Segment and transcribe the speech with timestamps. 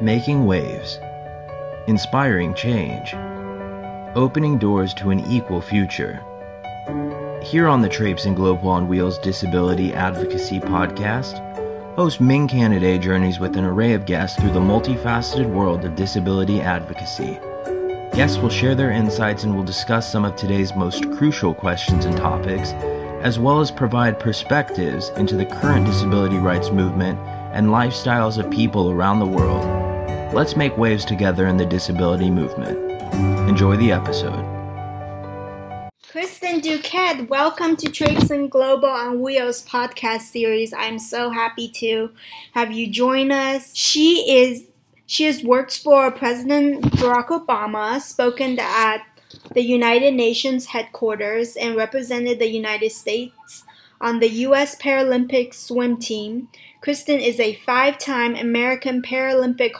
[0.00, 0.98] Making waves,
[1.86, 3.14] inspiring change,
[4.16, 6.20] opening doors to an equal future.
[7.40, 11.38] Here on the Traipsin Global on Wheels Disability Advocacy Podcast,
[11.94, 16.60] host Ming Canaday journeys with an array of guests through the multifaceted world of disability
[16.60, 17.38] advocacy.
[18.14, 22.16] Guests will share their insights and will discuss some of today's most crucial questions and
[22.16, 22.72] topics,
[23.22, 27.16] as well as provide perspectives into the current disability rights movement
[27.52, 29.83] and lifestyles of people around the world.
[30.34, 32.76] Let's make waves together in the disability movement.
[33.48, 34.42] Enjoy the episode.
[36.10, 40.72] Kristen Duquette, welcome to Traipsin Global on Wheels podcast series.
[40.72, 42.10] I'm so happy to
[42.50, 43.76] have you join us.
[43.76, 44.64] She is
[45.06, 49.06] she has worked for President Barack Obama, spoken at
[49.52, 53.62] the United Nations headquarters, and represented the United States
[54.00, 54.74] on the U.S.
[54.74, 56.48] Paralympic swim team.
[56.80, 59.74] Kristen is a five time American Paralympic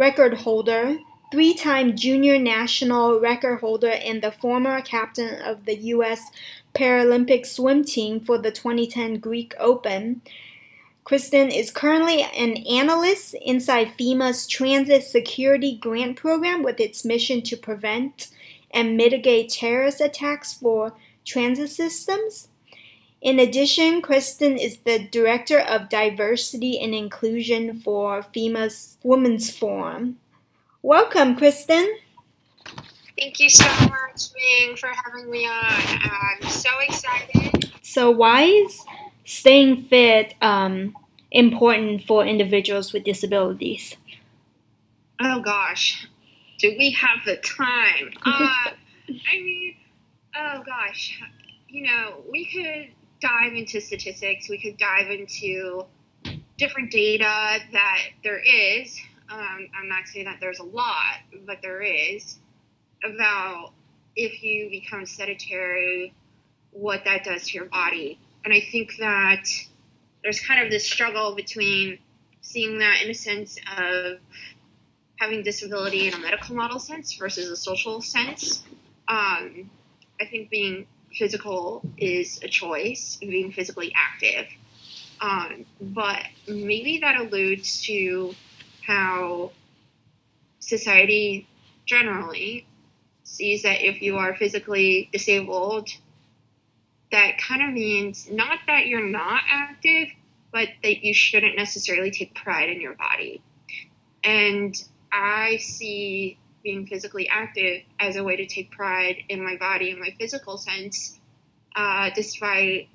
[0.00, 0.98] record holder,
[1.30, 6.30] three time junior national record holder, and the former captain of the U.S.
[6.74, 10.22] Paralympic swim team for the 2010 Greek Open.
[11.04, 17.56] Kristen is currently an analyst inside FEMA's Transit Security Grant Program with its mission to
[17.56, 18.28] prevent
[18.70, 20.94] and mitigate terrorist attacks for
[21.26, 22.48] transit systems.
[23.20, 30.18] In addition, Kristen is the Director of Diversity and Inclusion for FEMA's Women's Forum.
[30.80, 31.86] Welcome, Kristen.
[33.18, 35.52] Thank you so much, Ming, for having me on.
[35.52, 37.70] I'm so excited.
[37.82, 38.82] So, why is
[39.26, 40.96] staying fit um,
[41.30, 43.96] important for individuals with disabilities?
[45.20, 46.08] Oh gosh,
[46.58, 48.12] do we have the time?
[48.24, 48.70] Uh,
[49.10, 49.74] I mean,
[50.36, 51.20] oh gosh,
[51.68, 54.48] you know, we could dive into statistics.
[54.48, 55.84] We could dive into
[56.58, 58.98] different data that there is.
[59.30, 62.36] Um, I'm not saying that there's a lot, but there is
[63.04, 63.72] about
[64.16, 66.12] if you become sedentary,
[66.72, 68.18] what that does to your body.
[68.44, 69.44] And I think that
[70.22, 71.98] there's kind of this struggle between
[72.40, 74.18] seeing that in a sense of
[75.16, 78.62] having disability in a medical model sense versus a social sense.
[79.06, 79.70] Um,
[80.20, 84.46] I think being physical is a choice, being physically active.
[85.20, 88.34] Um, but maybe that alludes to
[88.86, 89.52] how
[90.60, 91.46] society
[91.84, 92.66] generally
[93.24, 95.90] sees that if you are physically disabled,
[97.12, 100.08] that kind of means not that you're not active,
[100.52, 103.42] but that you shouldn't necessarily take pride in your body.
[104.24, 104.74] And
[105.12, 109.98] I see being physically active as a way to take pride in my body in
[109.98, 111.18] my physical sense,
[111.74, 112.88] uh, despite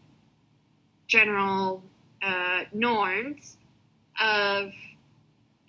[1.07, 1.83] general
[2.21, 3.57] uh, norms
[4.19, 4.71] of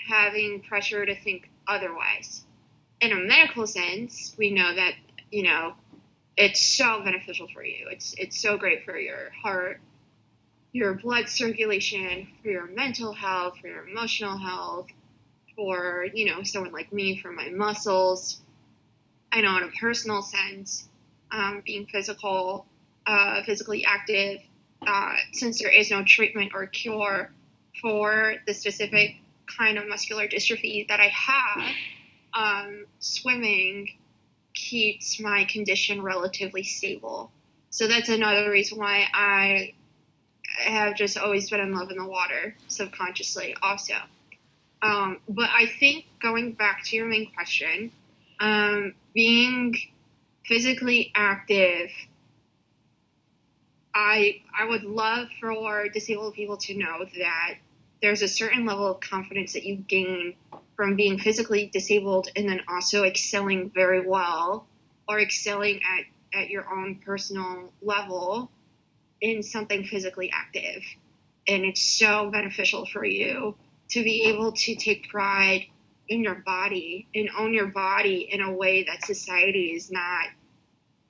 [0.09, 2.45] having pressure to think otherwise.
[3.01, 4.93] In a medical sense, we know that,
[5.31, 5.75] you know,
[6.37, 7.89] it's so beneficial for you.
[7.91, 9.81] It's it's so great for your heart,
[10.73, 14.87] your blood circulation, for your mental health, for your emotional health,
[15.56, 18.41] for you know someone like me for my muscles.
[19.33, 20.89] I know in a personal sense,
[21.33, 22.67] um, being physical,
[23.06, 24.41] uh, physically active,
[24.87, 27.31] uh, since there is no treatment or cure
[27.81, 29.16] for the specific
[29.47, 31.75] kind of muscular dystrophy that I have,
[32.34, 33.91] um, swimming
[34.55, 37.31] keeps my condition relatively stable.
[37.71, 39.75] So that's another reason why I
[40.59, 43.95] have just always been in love in the water subconsciously, also.
[44.82, 47.91] Um, but I think going back to your main question,
[48.41, 49.75] um, being
[50.44, 51.91] physically active,
[53.94, 57.54] I I would love for disabled people to know that
[58.03, 60.34] there's a certain level of confidence that you gain
[60.76, 64.66] from being physically disabled and then also excelling very well
[65.09, 68.50] or excelling at, at your own personal level
[69.22, 70.82] in something physically active.
[71.48, 73.56] And it's so beneficial for you
[73.91, 75.66] to be able to take pride
[76.08, 80.27] in your body and own your body in a way that society is not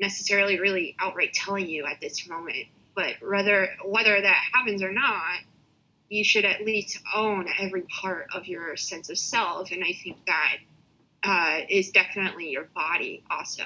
[0.01, 2.67] necessarily really outright telling you at this moment.
[2.95, 5.41] But whether whether that happens or not,
[6.09, 9.71] you should at least own every part of your sense of self.
[9.71, 10.57] And I think that
[11.23, 13.65] uh, is definitely your body also.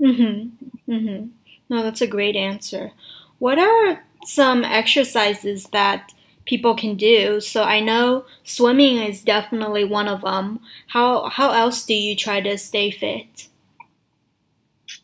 [0.00, 0.92] Mm-hmm.
[0.92, 1.26] Mm-hmm.
[1.68, 2.92] No, that's a great answer.
[3.38, 6.12] What are some exercises that
[6.46, 7.40] people can do?
[7.40, 10.60] So I know swimming is definitely one of them.
[10.88, 13.48] How how else do you try to stay fit?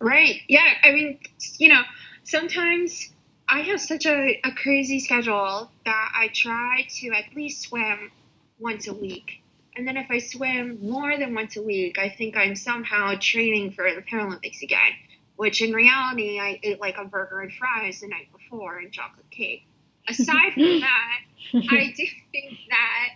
[0.01, 0.41] Right.
[0.49, 0.69] Yeah.
[0.83, 1.19] I mean,
[1.59, 1.83] you know,
[2.25, 3.11] sometimes
[3.49, 8.11] I have such a, a crazy schedule that I try to at least swim
[8.59, 9.43] once a week.
[9.77, 13.73] And then if I swim more than once a week, I think I'm somehow training
[13.73, 14.93] for the Paralympics again.
[15.37, 19.31] Which in reality, I ate like a burger and fries the night before and chocolate
[19.31, 19.67] cake.
[20.09, 21.19] Aside from that,
[21.55, 23.09] I do think that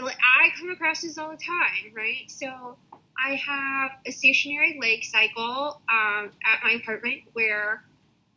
[0.00, 2.30] I come across this all the time, right?
[2.30, 2.76] So
[3.22, 7.82] I have a stationary leg cycle um, at my apartment where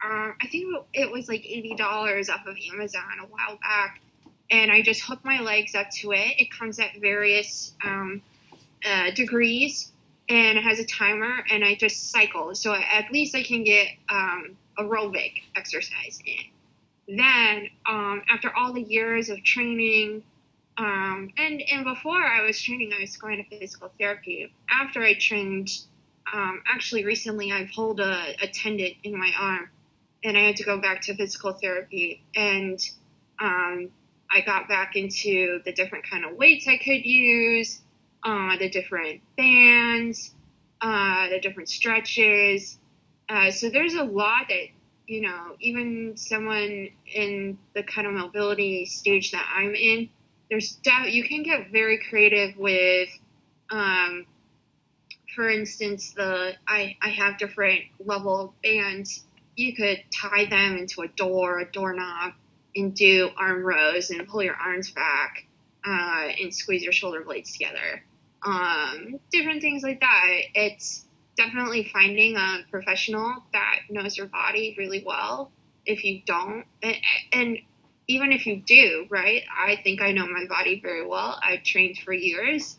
[0.04, 4.02] um, I think it was like eighty dollars off of Amazon a while back,
[4.52, 6.40] and I just hook my legs up to it.
[6.40, 8.22] It comes at various um,
[8.86, 9.92] uh, degrees
[10.28, 12.56] and it has a timer, and I just cycle.
[12.56, 16.46] So at least I can get um, aerobic exercise in.
[17.08, 20.24] Then um, after all the years of training.
[20.78, 24.52] Um, and and before I was training, I was going to physical therapy.
[24.70, 25.70] After I trained,
[26.34, 29.70] um, actually recently I pulled a, a tendon in my arm,
[30.24, 32.24] and I had to go back to physical therapy.
[32.36, 32.78] And
[33.40, 33.90] um,
[34.30, 37.80] I got back into the different kind of weights I could use,
[38.24, 40.34] uh, the different bands,
[40.82, 42.78] uh, the different stretches.
[43.30, 44.68] Uh, so there's a lot that
[45.08, 50.10] you know, even someone in the kind of mobility stage that I'm in,
[50.50, 53.10] there's doubt you can get very creative with.
[53.70, 54.26] Um,
[55.36, 59.24] for instance, the I, I have different level bands
[59.56, 62.34] you could tie them into a door, a doorknob,
[62.76, 65.46] and do arm rows and pull your arms back
[65.86, 68.04] uh, and squeeze your shoulder blades together.
[68.44, 70.42] Um, different things like that.
[70.54, 71.05] It's
[71.38, 75.52] definitely finding a professional that knows your body really well.
[75.86, 76.96] If you don't, and,
[77.32, 77.58] and
[78.08, 79.44] even if you do, right?
[79.56, 81.40] I think I know my body very well.
[81.44, 82.78] I've trained for years,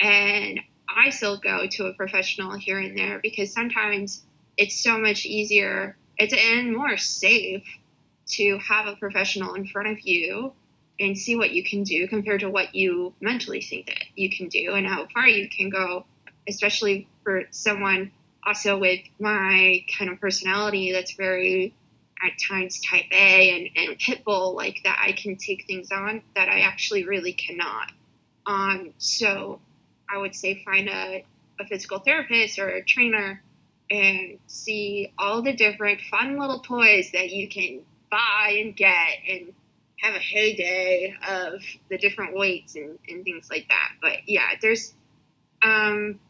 [0.00, 4.22] and I still go to a professional here and there because sometimes
[4.56, 7.64] it's so much easier it's and more safe
[8.28, 10.52] to have a professional in front of you
[10.98, 14.48] and see what you can do compared to what you mentally think that you can
[14.48, 16.06] do and how far you can go,
[16.48, 18.12] especially for someone
[18.46, 21.74] also with my kind of personality that's very
[22.24, 26.22] at times type A and, and pit bull like that I can take things on
[26.36, 27.90] that I actually really cannot.
[28.46, 29.60] Um, so
[30.08, 31.24] I would say find a,
[31.58, 33.42] a physical therapist or a trainer
[33.90, 39.52] and see all the different fun little toys that you can buy and get and
[39.96, 43.90] have a heyday of the different weights and, and things like that.
[44.00, 44.94] But yeah, there's,
[45.60, 46.20] um,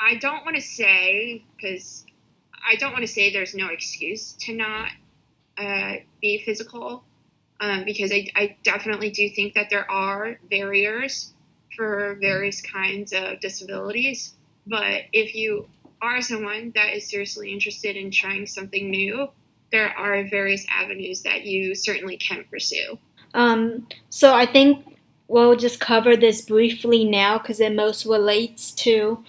[0.00, 2.04] I don't want to say, because
[2.66, 4.90] I don't want to say there's no excuse to not
[5.56, 7.04] uh, be physical,
[7.60, 11.32] um, because I, I definitely do think that there are barriers
[11.76, 14.34] for various kinds of disabilities.
[14.66, 15.68] But if you
[16.00, 19.28] are someone that is seriously interested in trying something new,
[19.72, 22.98] there are various avenues that you certainly can pursue.
[23.34, 29.22] Um, so I think we'll just cover this briefly now because it most relates to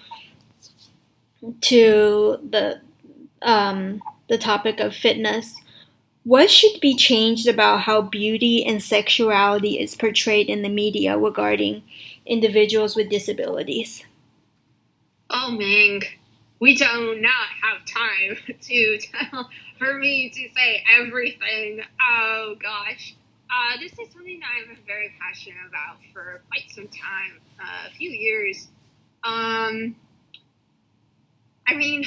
[1.62, 2.81] to the
[3.41, 5.56] um, the topic of fitness.
[6.24, 11.81] What should be changed about how beauty and sexuality is portrayed in the media regarding
[12.25, 14.03] individuals with disabilities?
[15.30, 16.01] Oh, Ming
[16.59, 21.81] we do not have time to tell for me to say everything.
[22.01, 23.15] Oh gosh.
[23.50, 27.88] Uh, this is something that I've been very passionate about for quite some time, uh,
[27.88, 28.68] a few years.
[29.24, 29.96] Um,
[31.70, 32.04] I mean,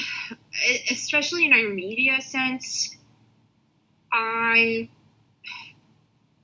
[0.91, 2.97] especially in our media sense,
[4.11, 4.89] I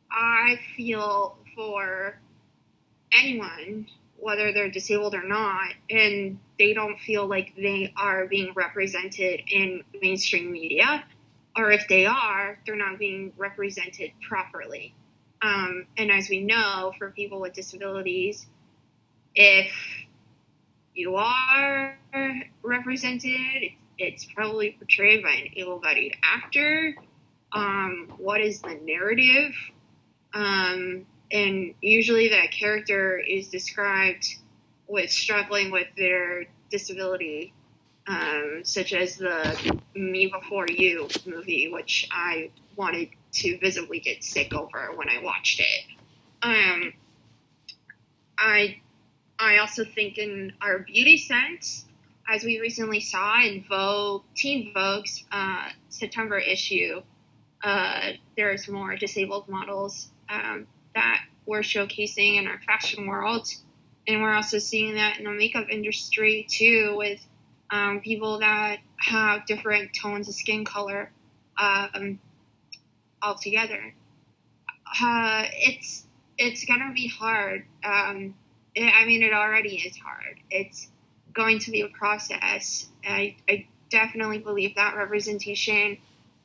[0.10, 2.18] I feel for
[3.14, 9.42] anyone whether they're disabled or not, and they don't feel like they are being represented
[9.50, 11.04] in mainstream media,
[11.58, 14.94] or if they are, they're not being represented properly.
[15.42, 18.46] Um, and as we know, for people with disabilities,
[19.36, 19.72] if
[21.00, 21.98] you are
[22.62, 26.94] represented, it's probably portrayed by an able bodied actor.
[27.54, 29.54] Um, what is the narrative?
[30.34, 34.26] Um, and usually that character is described
[34.90, 37.54] with struggling with their disability,
[38.06, 44.54] um, such as the Me Before You movie, which I wanted to visibly get sick
[44.54, 45.86] over when I watched it.
[46.42, 46.94] Um,
[48.38, 48.82] I
[49.40, 51.86] I also think in our beauty sense,
[52.28, 57.02] as we recently saw in Vogue, Teen Vogue's uh, September issue,
[57.64, 63.48] uh, there's more disabled models um, that we're showcasing in our fashion world.
[64.08, 67.26] And we're also seeing that in the makeup industry too, with
[67.72, 71.12] um, people that have different tones of skin color
[71.58, 72.20] um,
[73.22, 73.94] altogether.
[75.02, 76.06] Uh, it's
[76.38, 77.66] it's gonna be hard.
[77.84, 78.34] Um,
[78.78, 80.40] I mean, it already is hard.
[80.50, 80.90] It's
[81.34, 82.88] going to be a process.
[83.06, 85.98] I, I definitely believe that representation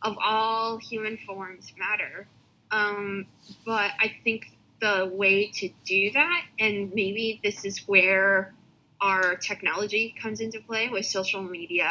[0.02, 2.26] of all human forms matter.
[2.70, 3.26] Um,
[3.64, 4.50] but I think
[4.80, 8.54] the way to do that, and maybe this is where
[9.00, 11.88] our technology comes into play with social media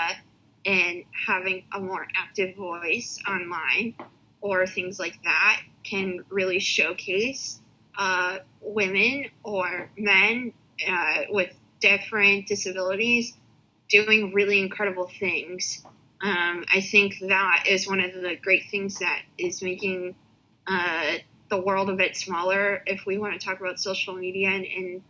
[0.65, 3.95] and having a more active voice online
[4.41, 7.59] or things like that can really showcase
[7.97, 10.53] uh, women or men
[10.87, 13.33] uh, with different disabilities
[13.89, 15.83] doing really incredible things.
[16.21, 20.15] Um, I think that is one of the great things that is making
[20.65, 21.15] uh,
[21.49, 25.01] the world a bit smaller if we want to talk about social media and, and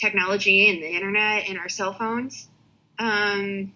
[0.00, 2.48] technology and the internet and our cell phones.
[2.98, 3.72] Um,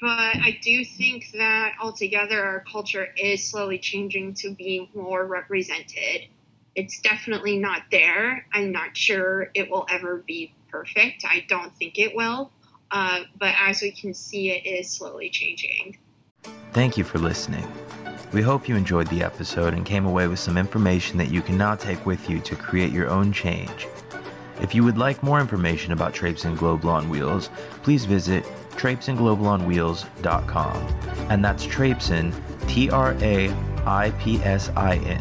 [0.00, 6.28] but I do think that altogether our culture is slowly changing to be more represented.
[6.76, 8.46] It's definitely not there.
[8.52, 11.24] I'm not sure it will ever be perfect.
[11.24, 12.50] I don't think it will.
[12.90, 15.98] Uh, but as we can see, it is slowly changing.
[16.72, 17.66] Thank you for listening.
[18.32, 21.56] We hope you enjoyed the episode and came away with some information that you can
[21.56, 23.86] now take with you to create your own change.
[24.60, 27.50] If you would like more information about Traipsin Global on Wheels,
[27.82, 30.76] please visit traipsinglobal.onwheels.com.
[31.30, 32.34] And that's Traipsin,
[32.66, 33.48] T R A
[33.86, 35.20] I P S I N.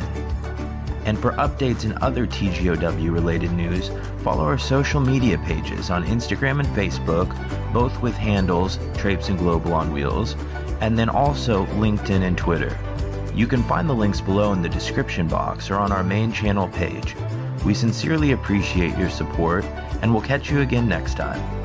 [1.05, 3.91] And for updates and other TGOW related news,
[4.23, 7.31] follow our social media pages on Instagram and Facebook,
[7.73, 10.35] both with handles Traipsin Global on Wheels,
[10.79, 12.77] and then also LinkedIn and Twitter.
[13.35, 16.67] You can find the links below in the description box or on our main channel
[16.69, 17.15] page.
[17.65, 19.65] We sincerely appreciate your support,
[20.01, 21.62] and we'll catch you again next time.